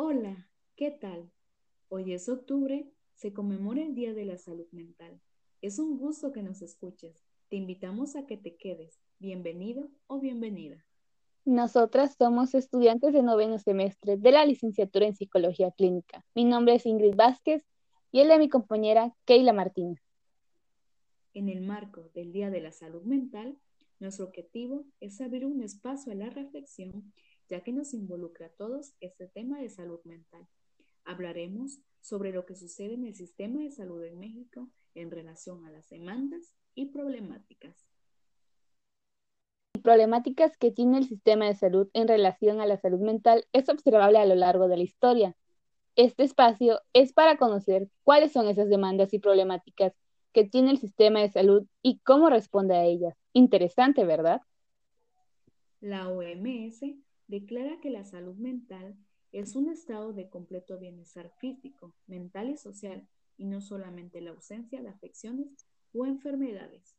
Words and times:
Hola, 0.00 0.48
¿qué 0.76 0.92
tal? 0.92 1.28
Hoy 1.88 2.12
es 2.12 2.28
octubre, 2.28 2.88
se 3.14 3.32
conmemora 3.32 3.82
el 3.82 3.96
Día 3.96 4.14
de 4.14 4.26
la 4.26 4.38
Salud 4.38 4.68
Mental. 4.70 5.20
Es 5.60 5.80
un 5.80 5.98
gusto 5.98 6.30
que 6.30 6.40
nos 6.40 6.62
escuches. 6.62 7.24
Te 7.48 7.56
invitamos 7.56 8.14
a 8.14 8.24
que 8.24 8.36
te 8.36 8.54
quedes. 8.54 9.00
Bienvenido 9.18 9.88
o 10.06 10.20
bienvenida. 10.20 10.86
Nosotras 11.44 12.14
somos 12.16 12.54
estudiantes 12.54 13.12
de 13.12 13.24
noveno 13.24 13.58
semestre 13.58 14.16
de 14.16 14.30
la 14.30 14.46
licenciatura 14.46 15.04
en 15.04 15.16
Psicología 15.16 15.72
Clínica. 15.72 16.24
Mi 16.32 16.44
nombre 16.44 16.76
es 16.76 16.86
Ingrid 16.86 17.16
Vázquez 17.16 17.66
y 18.12 18.20
el 18.20 18.28
de 18.28 18.38
mi 18.38 18.48
compañera 18.48 19.12
Keila 19.24 19.52
Martínez. 19.52 20.00
En 21.34 21.48
el 21.48 21.60
marco 21.60 22.08
del 22.14 22.30
Día 22.30 22.50
de 22.50 22.60
la 22.60 22.70
Salud 22.70 23.02
Mental, 23.02 23.58
nuestro 23.98 24.26
objetivo 24.26 24.84
es 25.00 25.20
abrir 25.20 25.44
un 25.44 25.60
espacio 25.60 26.12
a 26.12 26.14
la 26.14 26.30
reflexión, 26.30 27.12
ya 27.48 27.62
que 27.62 27.72
nos 27.72 27.94
involucra 27.94 28.46
a 28.46 28.50
todos 28.50 28.94
este 29.00 29.26
tema 29.26 29.60
de 29.60 29.70
salud 29.70 30.00
mental. 30.04 30.46
Hablaremos 31.04 31.80
sobre 32.00 32.32
lo 32.32 32.44
que 32.44 32.54
sucede 32.54 32.94
en 32.94 33.04
el 33.04 33.14
sistema 33.14 33.62
de 33.62 33.70
salud 33.70 34.02
en 34.04 34.18
México 34.18 34.68
en 34.94 35.10
relación 35.10 35.64
a 35.64 35.70
las 35.70 35.88
demandas 35.88 36.54
y 36.74 36.86
problemáticas. 36.86 37.86
Problemáticas 39.82 40.56
que 40.56 40.70
tiene 40.70 40.98
el 40.98 41.04
sistema 41.04 41.46
de 41.46 41.54
salud 41.54 41.88
en 41.92 42.08
relación 42.08 42.60
a 42.60 42.66
la 42.66 42.76
salud 42.76 43.00
mental 43.00 43.46
es 43.52 43.68
observable 43.68 44.18
a 44.18 44.26
lo 44.26 44.34
largo 44.34 44.68
de 44.68 44.76
la 44.76 44.82
historia. 44.82 45.36
Este 45.96 46.24
espacio 46.24 46.80
es 46.92 47.12
para 47.12 47.38
conocer 47.38 47.88
cuáles 48.02 48.32
son 48.32 48.48
esas 48.48 48.68
demandas 48.68 49.14
y 49.14 49.18
problemáticas 49.18 49.94
que 50.32 50.44
tiene 50.44 50.70
el 50.70 50.78
sistema 50.78 51.20
de 51.20 51.30
salud 51.30 51.66
y 51.82 52.00
cómo 52.00 52.28
responde 52.28 52.76
a 52.76 52.84
ellas. 52.84 53.16
Interesante, 53.32 54.04
¿verdad? 54.04 54.42
La 55.80 56.08
OMS 56.08 56.82
declara 57.28 57.80
que 57.80 57.90
la 57.90 58.04
salud 58.04 58.36
mental 58.36 58.96
es 59.32 59.54
un 59.54 59.68
estado 59.68 60.12
de 60.12 60.28
completo 60.28 60.78
bienestar 60.78 61.30
físico, 61.38 61.94
mental 62.06 62.50
y 62.50 62.56
social, 62.56 63.06
y 63.36 63.46
no 63.46 63.60
solamente 63.60 64.20
la 64.20 64.30
ausencia 64.30 64.82
de 64.82 64.88
afecciones 64.88 65.66
o 65.92 66.06
enfermedades. 66.06 66.96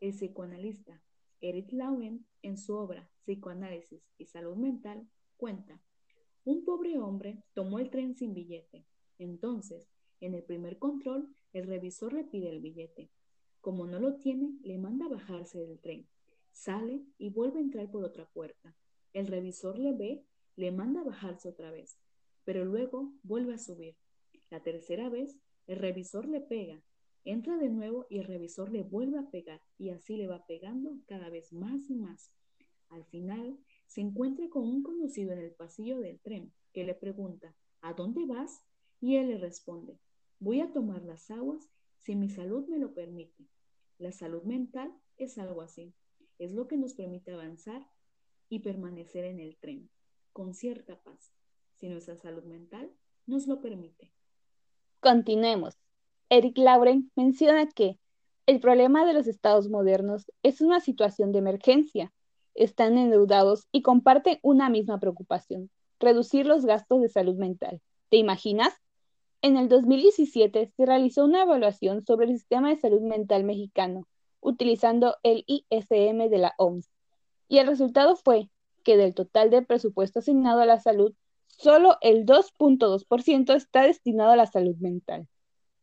El 0.00 0.12
psicoanalista 0.12 1.02
Eric 1.40 1.72
Lauen, 1.72 2.26
en 2.42 2.56
su 2.56 2.74
obra 2.74 3.10
Psicoanálisis 3.24 4.02
y 4.16 4.26
Salud 4.26 4.56
Mental, 4.56 5.06
cuenta, 5.36 5.82
un 6.44 6.64
pobre 6.64 6.96
hombre 6.98 7.42
tomó 7.54 7.78
el 7.78 7.90
tren 7.90 8.14
sin 8.14 8.32
billete. 8.32 8.86
Entonces, 9.18 9.88
en 10.20 10.34
el 10.34 10.44
primer 10.44 10.78
control, 10.78 11.28
el 11.52 11.66
revisor 11.66 12.12
le 12.12 12.24
pide 12.24 12.50
el 12.50 12.60
billete. 12.60 13.10
Como 13.60 13.86
no 13.86 13.98
lo 13.98 14.16
tiene, 14.16 14.56
le 14.62 14.78
manda 14.78 15.08
bajarse 15.08 15.58
del 15.58 15.80
tren. 15.80 16.08
Sale 16.52 17.04
y 17.18 17.30
vuelve 17.30 17.58
a 17.58 17.62
entrar 17.62 17.90
por 17.90 18.04
otra 18.04 18.26
puerta. 18.26 18.74
El 19.16 19.28
revisor 19.28 19.78
le 19.78 19.94
ve, 19.94 20.26
le 20.56 20.72
manda 20.72 21.02
bajarse 21.02 21.48
otra 21.48 21.70
vez, 21.70 21.98
pero 22.44 22.66
luego 22.66 23.14
vuelve 23.22 23.54
a 23.54 23.58
subir. 23.58 23.96
La 24.50 24.62
tercera 24.62 25.08
vez, 25.08 25.38
el 25.66 25.78
revisor 25.78 26.28
le 26.28 26.42
pega. 26.42 26.82
Entra 27.24 27.56
de 27.56 27.70
nuevo 27.70 28.06
y 28.10 28.18
el 28.18 28.26
revisor 28.26 28.70
le 28.70 28.82
vuelve 28.82 29.18
a 29.18 29.30
pegar 29.30 29.62
y 29.78 29.88
así 29.88 30.18
le 30.18 30.26
va 30.26 30.44
pegando 30.44 30.98
cada 31.06 31.30
vez 31.30 31.50
más 31.54 31.88
y 31.88 31.94
más. 31.94 32.30
Al 32.90 33.06
final, 33.06 33.58
se 33.86 34.02
encuentra 34.02 34.50
con 34.50 34.68
un 34.68 34.82
conocido 34.82 35.32
en 35.32 35.38
el 35.38 35.52
pasillo 35.52 35.98
del 35.98 36.20
tren 36.20 36.52
que 36.74 36.84
le 36.84 36.94
pregunta, 36.94 37.56
¿A 37.80 37.94
dónde 37.94 38.26
vas? 38.26 38.66
Y 39.00 39.16
él 39.16 39.28
le 39.28 39.38
responde, 39.38 39.98
voy 40.40 40.60
a 40.60 40.74
tomar 40.74 41.02
las 41.02 41.30
aguas 41.30 41.70
si 42.00 42.16
mi 42.16 42.28
salud 42.28 42.68
me 42.68 42.78
lo 42.78 42.92
permite. 42.92 43.46
La 43.96 44.12
salud 44.12 44.42
mental 44.42 44.94
es 45.16 45.38
algo 45.38 45.62
así. 45.62 45.94
Es 46.38 46.52
lo 46.52 46.68
que 46.68 46.76
nos 46.76 46.92
permite 46.92 47.32
avanzar 47.32 47.88
y 48.48 48.60
permanecer 48.60 49.24
en 49.24 49.40
el 49.40 49.56
tren 49.56 49.90
con 50.32 50.54
cierta 50.54 50.96
paz, 51.00 51.32
si 51.74 51.88
nuestra 51.88 52.16
salud 52.16 52.44
mental 52.44 52.90
nos 53.26 53.46
lo 53.46 53.60
permite. 53.60 54.12
Continuemos. 55.00 55.78
Eric 56.28 56.58
Lauren 56.58 57.10
menciona 57.14 57.68
que 57.68 57.98
el 58.46 58.60
problema 58.60 59.04
de 59.04 59.12
los 59.12 59.26
estados 59.26 59.68
modernos 59.68 60.30
es 60.42 60.60
una 60.60 60.80
situación 60.80 61.32
de 61.32 61.38
emergencia. 61.38 62.12
Están 62.54 62.96
endeudados 62.96 63.66
y 63.72 63.82
comparten 63.82 64.38
una 64.42 64.70
misma 64.70 64.98
preocupación, 65.00 65.70
reducir 65.98 66.46
los 66.46 66.64
gastos 66.64 67.00
de 67.00 67.08
salud 67.08 67.36
mental. 67.36 67.80
¿Te 68.08 68.16
imaginas? 68.16 68.72
En 69.42 69.56
el 69.56 69.68
2017 69.68 70.72
se 70.76 70.86
realizó 70.86 71.24
una 71.24 71.42
evaluación 71.42 72.04
sobre 72.04 72.26
el 72.26 72.32
sistema 72.32 72.70
de 72.70 72.80
salud 72.80 73.00
mental 73.00 73.44
mexicano, 73.44 74.06
utilizando 74.40 75.16
el 75.22 75.44
ISM 75.46 76.28
de 76.28 76.38
la 76.38 76.54
OMS, 76.58 76.88
y 77.48 77.58
el 77.58 77.66
resultado 77.66 78.16
fue 78.16 78.50
que 78.82 78.96
del 78.96 79.14
total 79.14 79.50
del 79.50 79.66
presupuesto 79.66 80.20
asignado 80.20 80.60
a 80.60 80.66
la 80.66 80.80
salud, 80.80 81.14
solo 81.46 81.96
el 82.02 82.24
2.2% 82.26 83.54
está 83.54 83.82
destinado 83.82 84.30
a 84.30 84.36
la 84.36 84.46
salud 84.46 84.76
mental. 84.76 85.26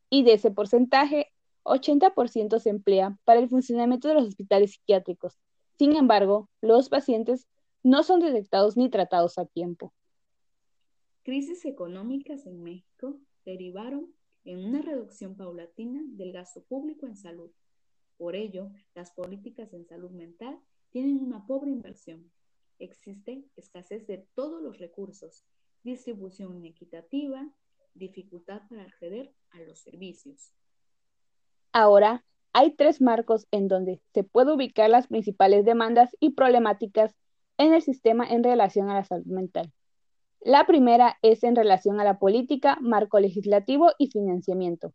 Y 0.09 0.23
de 0.23 0.33
ese 0.33 0.51
porcentaje, 0.51 1.31
80% 1.63 2.59
se 2.59 2.69
emplea 2.69 3.17
para 3.23 3.39
el 3.39 3.49
funcionamiento 3.49 4.07
de 4.07 4.13
los 4.15 4.27
hospitales 4.27 4.71
psiquiátricos. 4.73 5.37
Sin 5.77 5.95
embargo, 5.95 6.49
los 6.61 6.89
pacientes 6.89 7.47
no 7.81 8.03
son 8.03 8.19
detectados 8.19 8.77
ni 8.77 8.89
tratados 8.89 9.37
a 9.37 9.45
tiempo. 9.45 9.93
Crisis 11.23 11.65
económicas 11.65 12.45
en 12.45 12.63
México 12.63 13.17
derivaron 13.45 14.13
en 14.45 14.63
una 14.63 14.81
reducción 14.81 15.35
paulatina 15.35 16.01
del 16.05 16.33
gasto 16.33 16.61
público 16.63 17.05
en 17.05 17.15
salud. 17.15 17.51
Por 18.17 18.35
ello, 18.35 18.71
las 18.93 19.11
políticas 19.11 19.73
en 19.73 19.85
salud 19.85 20.11
mental 20.11 20.59
tienen 20.93 21.19
una 21.19 21.45
pobre 21.45 21.71
inversión. 21.71 22.31
Existe 22.79 23.43
escasez 23.57 24.07
de 24.07 24.25
todos 24.35 24.61
los 24.61 24.77
recursos, 24.77 25.43
distribución 25.83 26.55
inequitativa, 26.55 27.51
dificultad 27.95 28.61
para 28.69 28.83
acceder 28.83 29.33
a 29.51 29.59
los 29.61 29.79
servicios. 29.79 30.53
Ahora, 31.71 32.23
hay 32.53 32.75
tres 32.75 33.01
marcos 33.01 33.47
en 33.49 33.67
donde 33.67 33.99
se 34.13 34.23
puede 34.23 34.53
ubicar 34.53 34.89
las 34.89 35.07
principales 35.07 35.65
demandas 35.65 36.15
y 36.19 36.31
problemáticas 36.31 37.15
en 37.57 37.73
el 37.73 37.81
sistema 37.81 38.27
en 38.27 38.43
relación 38.43 38.89
a 38.89 38.93
la 38.93 39.03
salud 39.03 39.25
mental. 39.25 39.73
La 40.41 40.67
primera 40.67 41.17
es 41.23 41.43
en 41.43 41.55
relación 41.55 41.99
a 41.99 42.03
la 42.03 42.19
política, 42.19 42.77
marco 42.81 43.19
legislativo 43.19 43.91
y 43.97 44.11
financiamiento. 44.11 44.93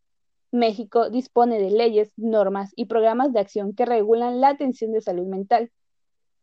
México 0.53 1.10
dispone 1.10 1.58
de 1.58 1.70
leyes, 1.70 2.12
normas 2.16 2.72
y 2.76 2.87
programas 2.87 3.32
de 3.32 3.41
acción 3.41 3.75
que 3.75 3.84
regulan 3.84 4.41
la 4.41 4.50
atención 4.50 4.92
de 4.92 5.00
salud 5.00 5.26
mental. 5.26 5.72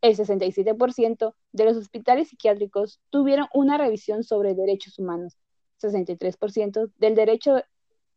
El 0.06 0.16
67% 0.16 1.34
de 1.52 1.66
los 1.66 1.78
hospitales 1.78 2.30
psiquiátricos 2.30 3.02
tuvieron 3.10 3.48
una 3.56 3.80
revisión 3.80 4.24
sobre 4.24 4.54
derechos 4.54 5.00
humanos. 5.00 5.36
63% 5.82 6.92
del 7.00 7.16
derecho 7.16 7.64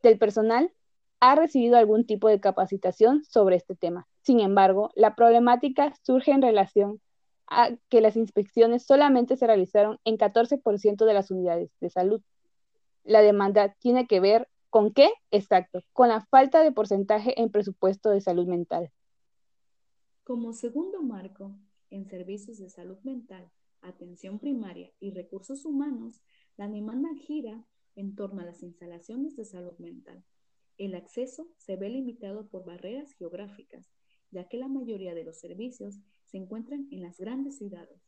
del 0.03 0.19
personal 0.19 0.71
ha 1.19 1.35
recibido 1.35 1.79
algún 1.79 2.05
tipo 2.05 2.29
de 2.29 2.41
capacitación 2.41 3.25
sobre 3.25 3.57
este 3.57 3.75
tema. 3.75 4.07
Sin 4.21 4.41
embargo, 4.41 4.91
la 4.97 5.15
problemática 5.15 5.95
surge 6.03 6.31
en 6.31 6.43
relación 6.43 7.01
que 7.89 8.03
las 8.03 8.17
inspecciones 8.17 8.85
solamente 8.85 9.39
se 9.39 9.47
realizaron 9.47 9.99
en 10.05 10.19
14% 10.19 11.07
de 11.07 11.15
las 11.15 11.31
unidades 11.31 11.71
de 11.81 11.89
salud. 11.89 12.21
La 13.03 13.23
demanda 13.23 13.75
tiene 13.79 14.07
que 14.07 14.21
ver 14.21 14.47
con 14.69 14.93
qué? 14.93 15.09
Exacto, 15.31 15.81
con 15.95 16.11
la 16.11 16.21
falta 16.27 16.63
de 16.63 16.71
porcentaje 16.71 17.41
en 17.41 17.51
presupuesto 17.51 18.11
de 18.11 18.21
salud 18.21 18.47
mental. 18.47 18.91
Como 20.23 20.53
segundo 20.53 21.01
marco, 21.01 21.55
en 21.91 22.07
servicios 22.07 22.59
de 22.59 22.71
salud 22.71 22.99
mental, 23.03 23.51
atención 23.81 24.39
primaria 24.39 24.93
y 25.01 25.11
recursos 25.11 25.65
humanos, 25.65 26.21
la 26.57 26.69
demanda 26.69 27.11
gira 27.15 27.65
en 27.95 28.15
torno 28.15 28.43
a 28.43 28.45
las 28.45 28.63
instalaciones 28.63 29.37
de 29.37 29.45
salud 29.45 29.77
mental. 29.79 30.25
El 30.77 30.95
acceso 30.95 31.49
se 31.57 31.77
ve 31.77 31.89
limitado 31.89 32.49
por 32.49 32.65
barreras 32.65 33.13
geográficas, 33.15 33.91
ya 34.31 34.49
que 34.49 34.59
la 34.59 34.69
mayoría 34.69 35.15
de 35.15 35.25
los 35.25 35.39
servicios 35.39 35.99
se 36.27 36.37
encuentran 36.37 36.87
en 36.91 37.03
las 37.03 37.19
grandes 37.19 37.59
ciudades. 37.59 38.01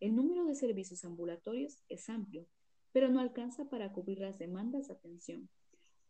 El 0.00 0.16
número 0.16 0.44
de 0.44 0.54
servicios 0.54 1.04
ambulatorios 1.04 1.84
es 1.88 2.08
amplio, 2.08 2.46
pero 2.92 3.08
no 3.08 3.20
alcanza 3.20 3.68
para 3.68 3.92
cubrir 3.92 4.18
las 4.20 4.38
demandas 4.38 4.88
de 4.88 4.94
atención. 4.94 5.48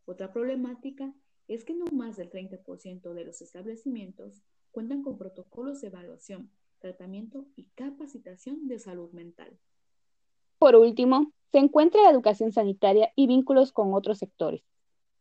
Otra 0.04 0.32
problemática 0.32 1.14
es 1.48 1.64
que 1.64 1.74
no 1.74 1.86
más 1.92 2.16
del 2.16 2.30
30% 2.30 3.12
de 3.12 3.24
los 3.24 3.42
establecimientos 3.42 4.42
cuentan 4.70 5.02
con 5.02 5.18
protocolos 5.18 5.80
de 5.80 5.88
evaluación, 5.88 6.50
tratamiento 6.78 7.46
y 7.56 7.64
capacitación 7.74 8.68
de 8.68 8.78
salud 8.78 9.10
mental. 9.12 9.58
Por 10.58 10.76
último, 10.76 11.32
se 11.52 11.58
encuentra 11.58 12.02
la 12.02 12.10
educación 12.10 12.52
sanitaria 12.52 13.12
y 13.16 13.26
vínculos 13.26 13.72
con 13.72 13.94
otros 13.94 14.18
sectores. 14.18 14.62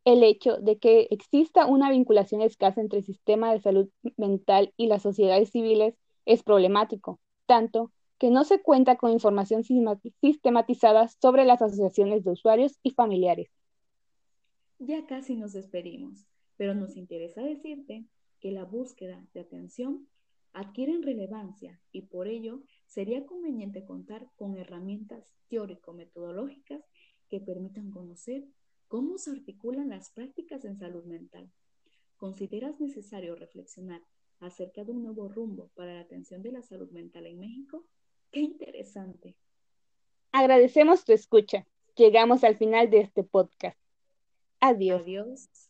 El 0.06 0.24
hecho 0.24 0.58
de 0.58 0.78
que 0.78 1.08
exista 1.12 1.66
una 1.66 1.90
vinculación 1.92 2.42
escasa 2.42 2.82
entre 2.82 3.00
el 3.00 3.06
sistema 3.06 3.52
de 3.52 3.60
salud 3.60 3.90
mental 4.16 4.74
y 4.78 4.88
las 4.88 5.02
sociedades 5.02 5.50
civiles 5.50 5.96
es 6.26 6.44
problemático, 6.44 7.20
tanto 7.46 7.92
que 8.18 8.32
no 8.32 8.44
se 8.44 8.62
cuenta 8.62 8.96
con 8.98 9.12
información 9.12 9.64
sistematizada 9.64 11.08
sobre 11.08 11.46
las 11.46 11.62
asociaciones 11.62 12.24
de 12.24 12.32
usuarios 12.32 12.80
y 12.84 12.92
familiares. 12.92 13.50
Ya 14.80 15.06
casi 15.06 15.36
nos 15.36 15.54
despedimos, 15.54 16.26
pero 16.56 16.74
nos 16.74 16.98
interesa 16.98 17.42
decirte 17.42 18.06
que 18.40 18.52
la 18.52 18.64
búsqueda 18.64 19.26
de 19.34 19.42
atención 19.42 20.08
adquiere 20.54 21.00
relevancia 21.02 21.82
y 21.92 22.04
por 22.04 22.28
ello 22.28 22.64
sería 22.86 23.26
conveniente 23.26 23.86
contar 23.86 24.30
con 24.36 24.58
herramientas 24.58 25.26
teórico-metodológicas 25.50 26.84
que 27.30 27.40
permitan 27.40 27.92
conocer 27.92 28.46
cómo 28.88 29.18
se 29.18 29.32
articulan 29.32 29.90
las 29.90 30.12
prácticas 30.12 30.66
en 30.66 30.78
salud 30.78 31.04
mental. 31.06 31.52
¿Consideras 32.18 32.80
necesario 32.80 33.36
reflexionar 33.36 34.02
acerca 34.40 34.84
de 34.84 34.92
un 34.92 35.04
nuevo 35.04 35.28
rumbo 35.28 35.70
para 35.76 35.94
la 35.94 36.02
atención 36.02 36.42
de 36.42 36.52
la 36.52 36.64
salud 36.64 36.90
mental 36.92 37.26
en 37.26 37.40
México? 37.40 37.86
¡Qué 38.32 38.40
interesante! 38.42 39.36
Agradecemos 40.32 41.06
tu 41.06 41.14
escucha. 41.14 41.68
Llegamos 41.96 42.44
al 42.44 42.58
final 42.58 42.90
de 42.90 43.00
este 43.00 43.24
podcast. 43.24 43.80
Adiós. 44.60 45.02
Adiós. 45.02 45.67